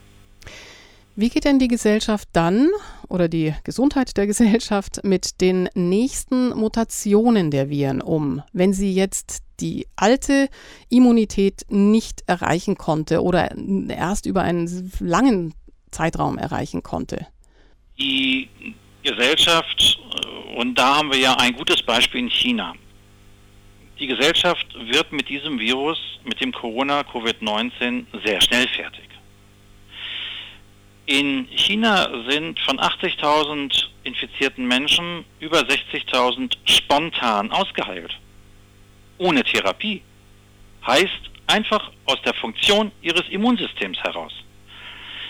Wie 1.16 1.30
geht 1.30 1.46
denn 1.46 1.60
die 1.60 1.68
Gesellschaft 1.68 2.28
dann 2.34 2.70
oder 3.14 3.30
die 3.30 3.54
Gesundheit 3.64 4.18
der 4.18 4.26
Gesellschaft 4.26 5.02
mit 5.04 5.40
den 5.40 5.70
nächsten 5.76 6.50
Mutationen 6.50 7.52
der 7.52 7.70
Viren 7.70 8.02
um, 8.02 8.42
wenn 8.54 8.74
sie 8.74 8.92
jetzt 8.92 9.44
die 9.60 9.86
alte 9.96 10.50
Immunität 10.90 11.62
nicht 11.70 12.24
erreichen 12.26 12.76
konnte 12.76 13.22
oder 13.22 13.52
erst 13.88 14.26
über 14.26 14.42
einen 14.42 14.92
langen 15.00 15.54
Zeitraum 15.92 16.40
erreichen 16.40 16.82
konnte? 16.82 17.28
Die 18.00 18.50
Gesellschaft, 19.04 20.00
und 20.56 20.80
da 20.80 20.98
haben 20.98 21.12
wir 21.12 21.20
ja 21.20 21.36
ein 21.36 21.54
gutes 21.54 21.84
Beispiel 21.84 22.22
in 22.22 22.30
China. 22.32 22.74
Die 24.00 24.08
Gesellschaft 24.08 24.66
wird 24.92 25.12
mit 25.12 25.30
diesem 25.30 25.60
Virus, 25.60 26.00
mit 26.24 26.42
dem 26.42 26.52
Corona-Covid-19 26.52 28.06
sehr 28.26 28.42
schnell 28.42 28.68
fertig. 28.70 29.13
In 31.14 31.48
China 31.56 32.10
sind 32.28 32.60
von 32.62 32.80
80.000 32.80 33.86
infizierten 34.04 34.68
Menschen 34.68 35.24
über 35.40 35.60
60.000 35.60 36.58
spontan 36.66 37.52
ausgeheilt. 37.52 38.18
Ohne 39.20 39.44
Therapie. 39.44 40.02
Heißt 40.88 41.30
einfach 41.46 41.92
aus 42.08 42.20
der 42.26 42.34
Funktion 42.34 42.92
ihres 43.04 43.30
Immunsystems 43.30 44.00
heraus. 44.00 44.34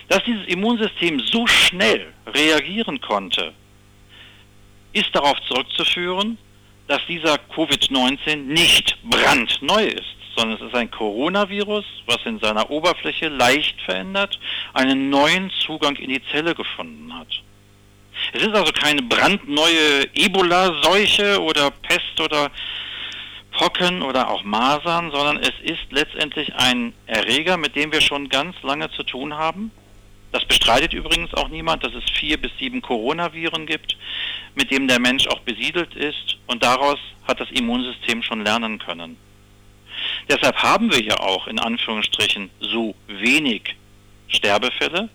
Dass 0.07 0.23
dieses 0.23 0.47
Immunsystem 0.47 1.19
so 1.19 1.45
schnell 1.47 2.13
reagieren 2.27 3.01
konnte, 3.01 3.51
ist 4.93 5.13
darauf 5.13 5.37
zurückzuführen, 5.49 6.37
dass 6.87 7.05
dieser 7.09 7.35
Covid-19 7.53 8.37
nicht 8.37 8.97
brandneu 9.03 9.83
ist 9.83 10.22
sondern 10.35 10.57
es 10.57 10.67
ist 10.67 10.75
ein 10.75 10.91
Coronavirus, 10.91 11.85
was 12.05 12.19
in 12.25 12.39
seiner 12.39 12.69
Oberfläche 12.69 13.29
leicht 13.29 13.81
verändert 13.81 14.39
einen 14.73 15.09
neuen 15.09 15.51
Zugang 15.65 15.95
in 15.95 16.09
die 16.09 16.21
Zelle 16.31 16.55
gefunden 16.55 17.13
hat. 17.13 17.27
Es 18.33 18.41
ist 18.41 18.53
also 18.53 18.71
keine 18.71 19.01
brandneue 19.01 20.07
Ebola-Seuche 20.13 21.41
oder 21.41 21.71
Pest 21.71 22.19
oder 22.19 22.51
Pocken 23.51 24.01
oder 24.01 24.29
auch 24.29 24.43
Masern, 24.43 25.11
sondern 25.11 25.37
es 25.37 25.53
ist 25.63 25.91
letztendlich 25.91 26.53
ein 26.55 26.93
Erreger, 27.05 27.57
mit 27.57 27.75
dem 27.75 27.91
wir 27.91 28.01
schon 28.01 28.29
ganz 28.29 28.55
lange 28.63 28.89
zu 28.91 29.03
tun 29.03 29.35
haben. 29.35 29.71
Das 30.31 30.45
bestreitet 30.45 30.93
übrigens 30.93 31.33
auch 31.35 31.49
niemand, 31.49 31.83
dass 31.83 31.93
es 31.93 32.09
vier 32.09 32.37
bis 32.37 32.51
sieben 32.57 32.81
Coronaviren 32.81 33.67
gibt, 33.67 33.95
mit 34.55 34.71
dem 34.71 34.87
der 34.87 34.99
Mensch 34.99 35.27
auch 35.27 35.39
besiedelt 35.41 35.95
ist 35.95 36.37
und 36.47 36.63
daraus 36.63 36.97
hat 37.27 37.39
das 37.39 37.51
Immunsystem 37.51 38.23
schon 38.23 38.43
lernen 38.43 38.79
können. 38.79 39.17
Deshalb 40.29 40.55
haben 40.57 40.91
wir 40.91 41.01
ja 41.01 41.19
auch 41.19 41.47
in 41.47 41.59
Anführungsstrichen 41.59 42.49
so 42.59 42.95
wenig 43.07 43.75
Sterbefälle. 44.27 45.09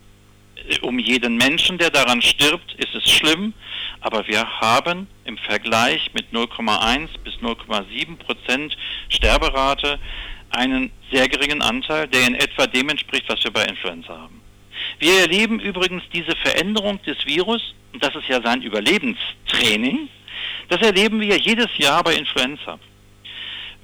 Um 0.83 0.99
jeden 0.99 1.37
Menschen, 1.37 1.79
der 1.79 1.91
daran 1.91 2.21
stirbt, 2.21 2.75
ist 2.75 2.95
es 2.95 3.11
schlimm, 3.11 3.55
aber 4.01 4.27
wir 4.27 4.61
haben 4.61 5.07
im 5.25 5.39
Vergleich 5.39 6.11
mit 6.15 6.27
0,1 6.33 7.09
bis 7.25 7.35
0,7 7.35 8.17
Prozent 8.17 8.77
Sterberate 9.09 9.99
einen 10.51 10.91
sehr 11.13 11.29
geringen 11.29 11.63
Anteil, 11.63 12.09
der 12.09 12.27
in 12.27 12.35
etwa 12.35 12.67
dem 12.67 12.89
entspricht, 12.89 13.25
was 13.29 13.43
wir 13.45 13.51
bei 13.51 13.65
Influenza 13.65 14.17
haben. 14.17 14.41
Wir 14.99 15.21
erleben 15.21 15.61
übrigens 15.61 16.03
diese 16.13 16.35
Veränderung 16.37 17.01
des 17.03 17.25
Virus, 17.27 17.75
und 17.93 18.03
das 18.03 18.15
ist 18.15 18.29
ja 18.29 18.41
sein 18.43 18.63
Überlebenstraining, 18.63 20.09
das 20.69 20.81
erleben 20.83 21.21
wir 21.21 21.37
jedes 21.39 21.69
Jahr 21.79 22.03
bei 22.03 22.15
Influenza. 22.15 22.79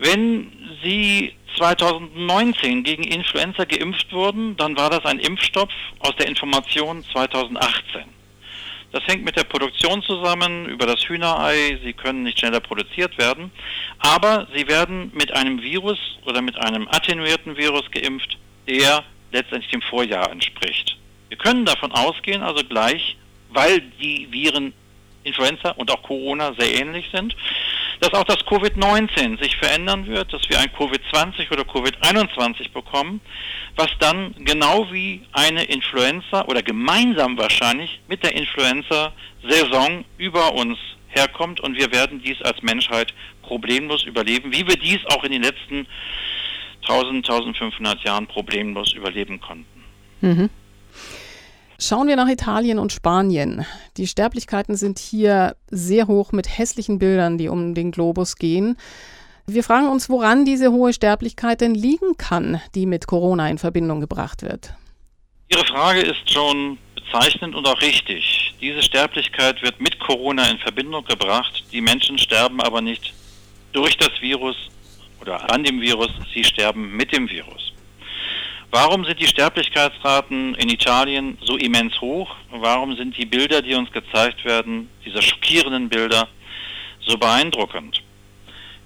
Wenn 0.05 0.53
Sie 0.83 1.33
2019 1.57 2.85
gegen 2.85 3.05
Influenza 3.05 3.65
geimpft 3.65 4.13
wurden, 4.13 4.55
dann 4.59 4.77
war 4.77 4.91
das 4.91 5.07
ein 5.07 5.19
Impfstoff 5.19 5.71
aus 6.01 6.15
der 6.17 6.29
Information 6.29 7.03
2018. 7.11 8.03
Das 8.93 9.03
hängt 9.07 9.25
mit 9.25 9.37
der 9.37 9.45
Produktion 9.45 10.03
zusammen 10.03 10.67
über 10.67 10.85
das 10.85 11.09
Hühnerei. 11.09 11.79
Sie 11.83 11.95
können 11.95 12.25
nicht 12.25 12.39
schneller 12.39 12.61
produziert 12.61 13.17
werden. 13.17 13.51
Aber 13.99 14.47
sie 14.55 14.69
werden 14.69 15.11
mit 15.15 15.33
einem 15.33 15.63
Virus 15.63 15.99
oder 16.27 16.43
mit 16.43 16.59
einem 16.59 16.87
attenuierten 16.89 17.57
Virus 17.57 17.91
geimpft, 17.91 18.37
der 18.69 19.05
letztendlich 19.33 19.71
dem 19.71 19.81
Vorjahr 19.81 20.31
entspricht. 20.31 20.99
Wir 21.31 21.39
können 21.39 21.65
davon 21.65 21.93
ausgehen, 21.93 22.43
also 22.43 22.63
gleich, 22.63 23.17
weil 23.49 23.81
die 23.81 24.31
Viren 24.31 24.75
Influenza 25.25 25.71
und 25.71 25.91
auch 25.91 26.03
Corona 26.03 26.53
sehr 26.59 26.79
ähnlich 26.79 27.09
sind, 27.11 27.35
dass 28.05 28.21
auch 28.21 28.25
das 28.25 28.45
Covid-19 28.45 29.43
sich 29.43 29.57
verändern 29.57 30.07
wird, 30.07 30.31
dass 30.31 30.43
wir 30.51 30.59
ein 30.61 30.69
Covid-20 30.69 31.51
oder 31.51 31.63
Covid-21 31.63 32.71
bekommen, 32.71 33.23
was 33.77 33.89
dann 33.99 34.35
genau 34.41 34.93
wie 34.93 35.23
eine 35.33 35.65
Influenza 35.65 36.45
oder 36.45 36.63
gemeinsam 36.63 37.39
wahrscheinlich 37.39 38.01
mit 38.07 38.23
der 38.23 38.35
Influenza-Saison 38.37 40.05
über 40.19 40.53
uns 40.53 40.77
herkommt 41.09 41.61
und 41.61 41.79
wir 41.79 41.93
werden 41.93 42.21
dies 42.23 42.43
als 42.43 42.63
Menschheit 42.63 43.15
problemlos 43.41 44.05
überleben, 44.05 44.53
wie 44.53 44.67
wir 44.69 44.77
dies 44.77 45.01
auch 45.07 45.25
in 45.25 45.33
den 45.33 45.43
letzten 45.43 45.87
1000, 46.83 47.27
1500 47.31 48.05
Jahren 48.05 48.27
problemlos 48.27 48.93
überleben 48.93 49.41
konnten. 49.41 49.83
Mhm. 50.21 50.51
Schauen 51.87 52.09
wir 52.09 52.17
nach 52.17 52.29
Italien 52.29 52.79
und 52.79 52.93
Spanien. 52.93 53.67
Die 53.99 54.07
Sterblichkeiten 54.07 54.75
sind 54.75 54.99
hier 54.99 55.55
sehr 55.69 56.07
hoch 56.07 56.33
mit 56.33 56.49
hässlichen 56.49 56.99
Bildern, 56.99 57.37
die 57.37 57.51
um 57.51 57.75
den 57.75 57.91
Globus 57.91 58.37
gehen. 58.37 58.79
Wir 59.47 59.63
fragen 59.63 59.91
uns, 59.91 60.09
woran 60.09 60.47
diese 60.47 60.73
hohe 60.73 60.95
Sterblichkeit 60.95 61.61
denn 61.61 61.75
liegen 61.75 62.17
kann, 62.17 62.59
die 62.75 62.87
mit 62.87 63.07
Corona 63.07 63.51
in 63.51 63.59
Verbindung 63.59 64.01
gebracht 64.01 64.41
wird. 64.41 64.73
Ihre 65.51 65.67
Frage 65.67 66.01
ist 66.01 66.31
schon 66.31 66.79
bezeichnend 66.95 67.55
und 67.55 67.69
auch 67.69 67.83
richtig. 67.83 68.55
Diese 68.63 68.83
Sterblichkeit 68.83 69.61
wird 69.61 69.79
mit 69.79 70.01
Corona 70.01 70.49
in 70.49 70.59
Verbindung 70.61 71.05
gebracht. 71.05 71.65
Die 71.71 71.83
Menschen 71.83 72.17
sterben 72.17 72.63
aber 72.63 72.81
nicht 72.81 73.13
durch 73.75 73.95
das 73.99 74.23
Virus 74.23 74.57
oder 75.21 75.53
an 75.53 75.63
dem 75.63 75.83
Virus, 75.83 76.09
sie 76.33 76.45
sterben 76.45 76.97
mit 76.97 77.13
dem 77.13 77.29
Virus. 77.29 77.74
Warum 78.75 79.05
sind 79.05 79.21
die 79.21 79.29
Sterblichkeitsraten 79.29 80.57
in 80.57 80.69
Italien 80.69 81.39
so 81.41 81.57
immens 81.57 82.01
hoch? 82.01 82.35
Warum 82.51 82.97
sind 82.97 83.17
die 83.17 83.25
Bilder, 83.25 83.63
die 83.63 83.77
uns 83.77 83.93
gezeigt 83.93 84.45
werden, 84.45 84.91
diese 85.05 85.23
schockierenden 85.23 85.89
Bilder, 85.89 86.27
so 86.99 87.17
beeindruckend? 87.17 88.03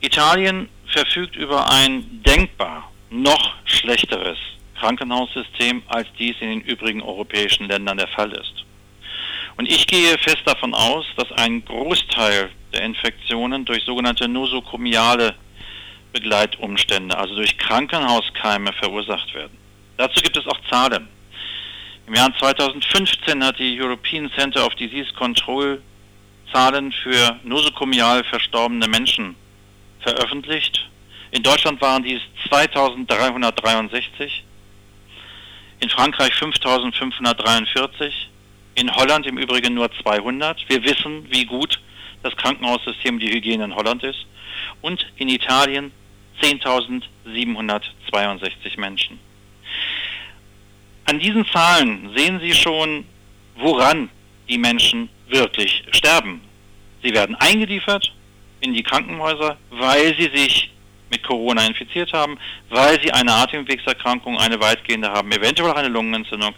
Italien 0.00 0.68
verfügt 0.88 1.36
über 1.36 1.70
ein 1.70 2.22
denkbar 2.22 2.92
noch 3.08 3.54
schlechteres 3.64 4.36
Krankenhaussystem, 4.78 5.82
als 5.88 6.06
dies 6.18 6.36
in 6.40 6.50
den 6.50 6.60
übrigen 6.60 7.00
europäischen 7.00 7.66
Ländern 7.66 7.96
der 7.96 8.08
Fall 8.08 8.32
ist. 8.32 8.66
Und 9.56 9.72
ich 9.72 9.86
gehe 9.86 10.18
fest 10.18 10.42
davon 10.44 10.74
aus, 10.74 11.06
dass 11.16 11.32
ein 11.32 11.64
Großteil 11.64 12.50
der 12.74 12.82
Infektionen 12.82 13.64
durch 13.64 13.84
sogenannte 13.84 14.28
nosokomiale 14.28 15.34
Begleitumstände, 16.12 17.16
also 17.16 17.36
durch 17.36 17.56
Krankenhauskeime 17.56 18.74
verursacht 18.74 19.32
werden. 19.32 19.57
Dazu 19.98 20.22
gibt 20.22 20.36
es 20.36 20.46
auch 20.46 20.60
Zahlen. 20.70 21.08
Im 22.06 22.14
Jahr 22.14 22.32
2015 22.38 23.44
hat 23.44 23.58
die 23.58 23.78
European 23.78 24.30
Center 24.30 24.64
of 24.64 24.74
Disease 24.76 25.12
Control 25.12 25.82
Zahlen 26.52 26.92
für 26.92 27.38
nosokomial 27.42 28.22
verstorbene 28.24 28.86
Menschen 28.86 29.34
veröffentlicht. 30.00 30.88
In 31.32 31.42
Deutschland 31.42 31.80
waren 31.82 32.04
dies 32.04 32.20
2363, 32.48 34.44
in 35.80 35.90
Frankreich 35.90 36.32
5543, 36.34 38.28
in 38.76 38.94
Holland 38.94 39.26
im 39.26 39.36
Übrigen 39.36 39.74
nur 39.74 39.90
200. 40.00 40.64
Wir 40.68 40.84
wissen, 40.84 41.26
wie 41.30 41.44
gut 41.44 41.80
das 42.22 42.36
Krankenhaussystem, 42.36 43.18
die 43.18 43.32
Hygiene 43.32 43.64
in 43.64 43.74
Holland 43.74 44.04
ist. 44.04 44.26
Und 44.80 45.04
in 45.16 45.28
Italien 45.28 45.90
10.762 46.40 48.78
Menschen. 48.78 49.18
An 51.08 51.18
diesen 51.18 51.46
Zahlen 51.46 52.10
sehen 52.14 52.38
Sie 52.38 52.52
schon, 52.52 53.06
woran 53.56 54.10
die 54.46 54.58
Menschen 54.58 55.08
wirklich 55.28 55.82
sterben. 55.90 56.42
Sie 57.02 57.14
werden 57.14 57.34
eingeliefert 57.36 58.12
in 58.60 58.74
die 58.74 58.82
Krankenhäuser, 58.82 59.56
weil 59.70 60.14
sie 60.18 60.28
sich 60.36 60.70
mit 61.10 61.22
Corona 61.22 61.64
infiziert 61.64 62.12
haben, 62.12 62.36
weil 62.68 63.00
sie 63.00 63.10
eine 63.10 63.32
Atemwegserkrankung, 63.32 64.36
eine 64.36 64.60
weitgehende 64.60 65.08
haben, 65.08 65.32
eventuell 65.32 65.70
auch 65.70 65.76
eine 65.76 65.88
Lungenentzündung, 65.88 66.54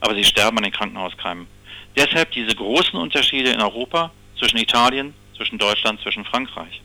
aber 0.00 0.14
sie 0.14 0.22
sterben 0.22 0.58
an 0.58 0.62
den 0.62 0.72
Krankenhauskeimen. 0.72 1.48
Deshalb 1.96 2.30
diese 2.30 2.54
großen 2.54 2.96
Unterschiede 2.96 3.50
in 3.50 3.60
Europa 3.60 4.12
zwischen 4.38 4.58
Italien, 4.58 5.12
zwischen 5.36 5.58
Deutschland, 5.58 6.00
zwischen 6.02 6.24
Frankreich. 6.24 6.80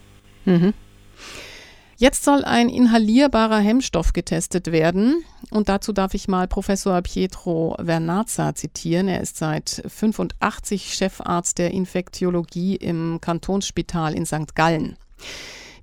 Mhm. 0.46 0.74
Jetzt 2.04 2.26
soll 2.26 2.44
ein 2.44 2.68
inhalierbarer 2.68 3.60
Hemmstoff 3.60 4.12
getestet 4.12 4.74
werden. 4.74 5.24
Und 5.52 5.70
dazu 5.70 5.94
darf 5.94 6.14
ich 6.14 6.28
mal 6.28 6.50
Professor 6.50 7.02
Pietro 7.02 7.78
Vernazza 7.82 8.54
zitieren. 8.56 9.08
Er 9.08 9.22
ist 9.22 9.38
seit 9.38 9.82
85 9.88 10.96
Chefarzt 10.96 11.60
der 11.60 11.72
Infektiologie 11.72 12.76
im 12.76 13.20
Kantonsspital 13.22 14.16
in 14.16 14.26
St. 14.26 14.54
Gallen. 14.54 14.98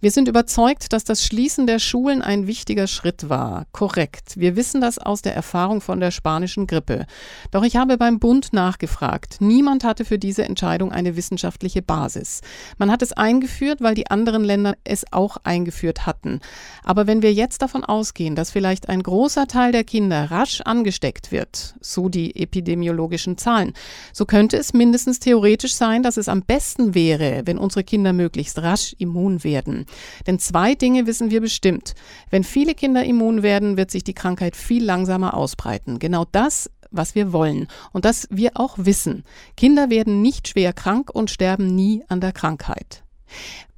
Wir 0.03 0.11
sind 0.11 0.29
überzeugt, 0.29 0.95
dass 0.95 1.05
das 1.05 1.23
Schließen 1.23 1.67
der 1.67 1.79
Schulen 1.79 2.23
ein 2.23 2.47
wichtiger 2.47 2.87
Schritt 2.87 3.29
war. 3.29 3.67
Korrekt. 3.73 4.41
Wir 4.41 4.57
wissen 4.57 4.81
das 4.81 4.97
aus 4.97 5.21
der 5.21 5.35
Erfahrung 5.35 5.83
von 5.83 6.01
der 6.01 6.11
spanischen 6.11 6.67
Grippe. 6.67 7.05
Doch 7.51 7.63
ich 7.65 7.77
habe 7.77 7.99
beim 7.99 8.19
Bund 8.19 8.55
nachgefragt. 8.55 9.37
Niemand 9.41 9.85
hatte 9.85 10.07
für 10.07 10.19
diese 10.19 10.47
Entscheidung 10.47 10.91
eine 10.91 11.17
wissenschaftliche 11.17 11.83
Basis. 11.83 12.41
Man 12.79 12.91
hat 12.91 13.03
es 13.03 13.13
eingeführt, 13.13 13.83
weil 13.83 13.95
die 13.95 14.11
anderen 14.11 14.43
Länder 14.43 14.75
es 14.85 15.05
auch 15.13 15.37
eingeführt 15.45 16.07
hatten. 16.07 16.41
Aber 16.83 17.07
wenn 17.07 17.21
wir 17.21 17.35
jetzt 17.35 17.61
davon 17.61 17.85
ausgehen, 17.85 18.35
dass 18.35 18.51
vielleicht 18.51 18.89
ein 18.89 19.03
großer 19.03 19.49
Teil 19.49 19.71
der 19.71 19.85
Kinder 19.85 20.31
rasch 20.31 20.63
angesteckt 20.63 21.31
wird, 21.31 21.75
so 21.83 22.09
die 22.09 22.37
epidemiologischen 22.37 23.37
Zahlen, 23.37 23.75
so 24.15 24.25
könnte 24.25 24.57
es 24.57 24.73
mindestens 24.73 25.19
theoretisch 25.19 25.75
sein, 25.75 26.03
dass 26.03 26.17
es 26.17 26.31
am 26.31 26.41
besten 26.41 26.95
wäre, 26.95 27.43
wenn 27.45 27.59
unsere 27.59 27.85
Kinder 27.85 28.15
möglichst 28.15 28.63
rasch 28.63 28.97
immun 28.99 29.45
werden. 29.45 29.85
Denn 30.27 30.39
zwei 30.39 30.75
Dinge 30.75 31.07
wissen 31.07 31.31
wir 31.31 31.41
bestimmt. 31.41 31.95
Wenn 32.31 32.45
viele 32.45 32.75
Kinder 32.75 33.05
immun 33.05 33.43
werden, 33.43 33.77
wird 33.77 33.91
sich 33.91 34.05
die 34.05 34.15
Krankheit 34.15 34.57
viel 34.57 34.85
langsamer 34.85 35.35
ausbreiten. 35.35 35.99
Genau 35.99 36.25
das 36.31 36.71
was 36.91 37.15
wir 37.15 37.33
wollen 37.33 37.69
und 37.93 38.05
das 38.05 38.27
wir 38.31 38.53
auch 38.55 38.77
wissen. 38.79 39.25
Kinder 39.57 39.91
werden 39.91 40.23
nicht 40.23 40.49
schwer 40.49 40.73
krank 40.73 41.11
und 41.13 41.31
sterben 41.31 41.75
nie 41.75 42.03
an 42.09 42.21
der 42.21 42.33
Krankheit. 42.33 43.05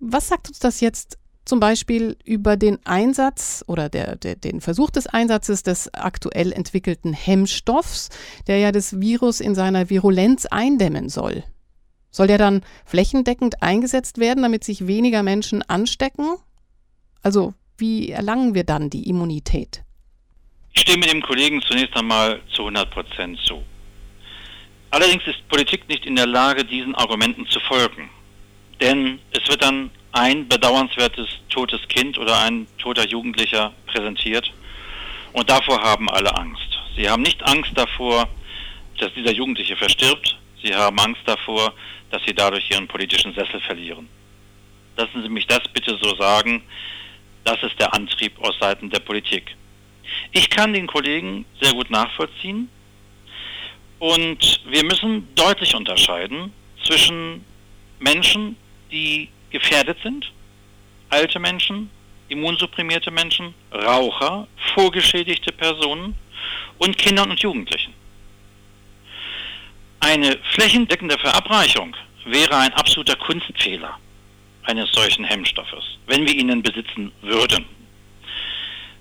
Was 0.00 0.28
sagt 0.28 0.48
uns 0.48 0.58
das 0.58 0.80
jetzt 0.80 1.18
zum 1.44 1.60
Beispiel 1.60 2.16
über 2.24 2.56
den 2.56 2.78
Einsatz 2.86 3.64
oder 3.66 3.88
der, 3.88 4.16
der, 4.16 4.36
den 4.36 4.60
Versuch 4.60 4.90
des 4.90 5.06
Einsatzes 5.06 5.62
des 5.62 5.92
aktuell 5.92 6.52
entwickelten 6.52 7.12
Hemmstoffs, 7.12 8.10
der 8.46 8.58
ja 8.58 8.72
das 8.72 9.00
Virus 9.00 9.40
in 9.40 9.54
seiner 9.54 9.90
Virulenz 9.90 10.46
eindämmen 10.46 11.08
soll? 11.08 11.42
Soll 12.12 12.28
der 12.28 12.38
dann 12.38 12.62
flächendeckend 12.84 13.62
eingesetzt 13.62 14.18
werden, 14.18 14.42
damit 14.42 14.62
sich 14.62 14.86
weniger 14.86 15.22
Menschen 15.22 15.62
anstecken? 15.62 16.36
Also 17.22 17.54
wie 17.78 18.10
erlangen 18.10 18.54
wir 18.54 18.64
dann 18.64 18.90
die 18.90 19.08
Immunität? 19.08 19.82
Ich 20.74 20.82
stimme 20.82 21.06
dem 21.06 21.22
Kollegen 21.22 21.60
zunächst 21.62 21.96
einmal 21.96 22.40
zu 22.54 22.62
100 22.62 22.90
Prozent 22.90 23.38
zu. 23.44 23.62
Allerdings 24.90 25.26
ist 25.26 25.48
Politik 25.48 25.88
nicht 25.88 26.04
in 26.04 26.16
der 26.16 26.26
Lage, 26.26 26.64
diesen 26.64 26.94
Argumenten 26.94 27.46
zu 27.46 27.58
folgen. 27.60 28.10
Denn 28.80 29.18
es 29.30 29.48
wird 29.48 29.62
dann 29.62 29.90
ein 30.12 30.46
bedauernswertes 30.48 31.26
totes 31.48 31.80
Kind 31.88 32.18
oder 32.18 32.40
ein 32.42 32.66
toter 32.78 33.08
Jugendlicher 33.08 33.72
präsentiert. 33.86 34.52
Und 35.32 35.48
davor 35.48 35.82
haben 35.82 36.10
alle 36.10 36.34
Angst. 36.36 36.78
Sie 36.94 37.08
haben 37.08 37.22
nicht 37.22 37.42
Angst 37.42 37.72
davor, 37.74 38.28
dass 38.98 39.14
dieser 39.14 39.32
Jugendliche 39.32 39.76
verstirbt. 39.76 40.36
Sie 40.62 40.74
haben 40.74 40.98
Angst 40.98 41.22
davor, 41.26 41.74
dass 42.10 42.22
sie 42.24 42.34
dadurch 42.34 42.70
ihren 42.70 42.86
politischen 42.86 43.34
Sessel 43.34 43.60
verlieren. 43.60 44.08
Lassen 44.96 45.22
Sie 45.22 45.28
mich 45.28 45.46
das 45.46 45.62
bitte 45.72 45.96
so 46.00 46.14
sagen. 46.16 46.62
Das 47.44 47.62
ist 47.62 47.78
der 47.80 47.92
Antrieb 47.92 48.38
aus 48.40 48.56
Seiten 48.60 48.90
der 48.90 49.00
Politik. 49.00 49.56
Ich 50.30 50.48
kann 50.50 50.72
den 50.72 50.86
Kollegen 50.86 51.44
sehr 51.60 51.72
gut 51.72 51.90
nachvollziehen 51.90 52.68
und 53.98 54.60
wir 54.66 54.84
müssen 54.84 55.28
deutlich 55.34 55.74
unterscheiden 55.74 56.52
zwischen 56.84 57.44
Menschen, 57.98 58.56
die 58.90 59.28
gefährdet 59.50 59.98
sind, 60.02 60.30
alte 61.08 61.38
Menschen, 61.38 61.90
immunsupprimierte 62.28 63.10
Menschen, 63.10 63.54
Raucher, 63.72 64.46
vorgeschädigte 64.74 65.52
Personen 65.52 66.14
und 66.78 66.98
Kindern 66.98 67.30
und 67.30 67.40
Jugendlichen. 67.40 67.94
Eine 70.02 70.36
flächendeckende 70.50 71.16
Verabreichung 71.16 71.94
wäre 72.24 72.56
ein 72.56 72.72
absoluter 72.74 73.14
Kunstfehler 73.14 74.00
eines 74.64 74.90
solchen 74.90 75.22
Hemmstoffes, 75.22 75.96
wenn 76.08 76.26
wir 76.26 76.34
ihn 76.34 76.60
besitzen 76.60 77.12
würden. 77.22 77.64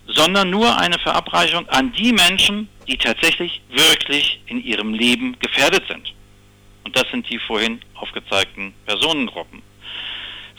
Sondern 0.05 0.51
nur 0.51 0.77
eine 0.77 0.99
Verabreichung 0.99 1.67
an 1.69 1.91
die 1.93 2.13
Menschen, 2.13 2.69
die 2.87 2.97
tatsächlich 2.97 3.61
wirklich 3.71 4.41
in 4.45 4.63
ihrem 4.63 4.93
Leben 4.93 5.35
gefährdet 5.39 5.87
sind. 5.87 6.13
Und 6.83 6.95
das 6.95 7.09
sind 7.09 7.27
die 7.31 7.39
vorhin 7.39 7.81
aufgezeigten 7.95 8.71
Personengruppen. 8.85 9.63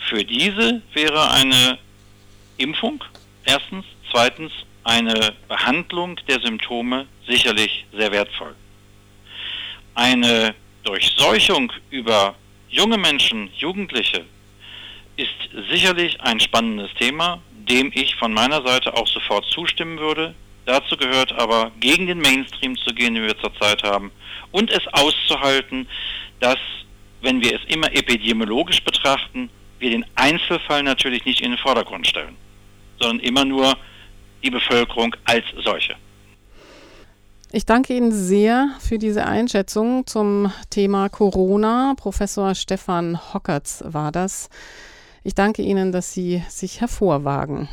Für 0.09 0.25
diese 0.25 0.81
wäre 0.93 1.31
eine 1.31 1.77
Impfung 2.57 3.01
erstens, 3.45 3.85
zweitens 4.11 4.51
eine 4.83 5.33
Behandlung 5.47 6.19
der 6.27 6.41
Symptome 6.41 7.07
sicherlich 7.25 7.85
sehr 7.93 8.11
wertvoll 8.11 8.55
eine 9.95 10.55
Durchseuchung 10.83 11.71
über 11.89 12.35
junge 12.69 12.97
Menschen, 12.97 13.49
Jugendliche, 13.55 14.25
ist 15.15 15.29
sicherlich 15.69 16.19
ein 16.21 16.39
spannendes 16.39 16.93
Thema, 16.95 17.41
dem 17.51 17.91
ich 17.93 18.15
von 18.15 18.33
meiner 18.33 18.61
Seite 18.65 18.93
auch 18.95 19.07
sofort 19.07 19.45
zustimmen 19.45 19.99
würde. 19.99 20.33
Dazu 20.65 20.97
gehört 20.97 21.31
aber, 21.33 21.71
gegen 21.79 22.07
den 22.07 22.19
Mainstream 22.19 22.77
zu 22.77 22.93
gehen, 22.93 23.15
den 23.15 23.23
wir 23.23 23.37
zurzeit 23.37 23.83
haben, 23.83 24.11
und 24.51 24.71
es 24.71 24.85
auszuhalten, 24.93 25.87
dass, 26.39 26.57
wenn 27.21 27.41
wir 27.41 27.55
es 27.55 27.61
immer 27.73 27.91
epidemiologisch 27.93 28.81
betrachten, 28.83 29.49
wir 29.79 29.89
den 29.89 30.05
Einzelfall 30.15 30.83
natürlich 30.83 31.25
nicht 31.25 31.41
in 31.41 31.51
den 31.51 31.57
Vordergrund 31.57 32.07
stellen, 32.07 32.35
sondern 32.99 33.19
immer 33.19 33.45
nur 33.45 33.77
die 34.43 34.49
Bevölkerung 34.49 35.15
als 35.25 35.45
solche. 35.63 35.95
Ich 37.55 37.67
danke 37.67 37.95
Ihnen 37.95 38.11
sehr 38.11 38.69
für 38.79 38.97
diese 38.97 39.25
Einschätzung 39.25 40.07
zum 40.07 40.51
Thema 40.71 41.07
Corona. 41.09 41.93
Professor 41.95 42.55
Stefan 42.55 43.19
Hockertz 43.31 43.83
war 43.85 44.11
das. 44.11 44.49
Ich 45.23 45.35
danke 45.35 45.61
Ihnen, 45.61 45.91
dass 45.91 46.11
Sie 46.13 46.41
sich 46.49 46.81
hervorwagen. 46.81 47.69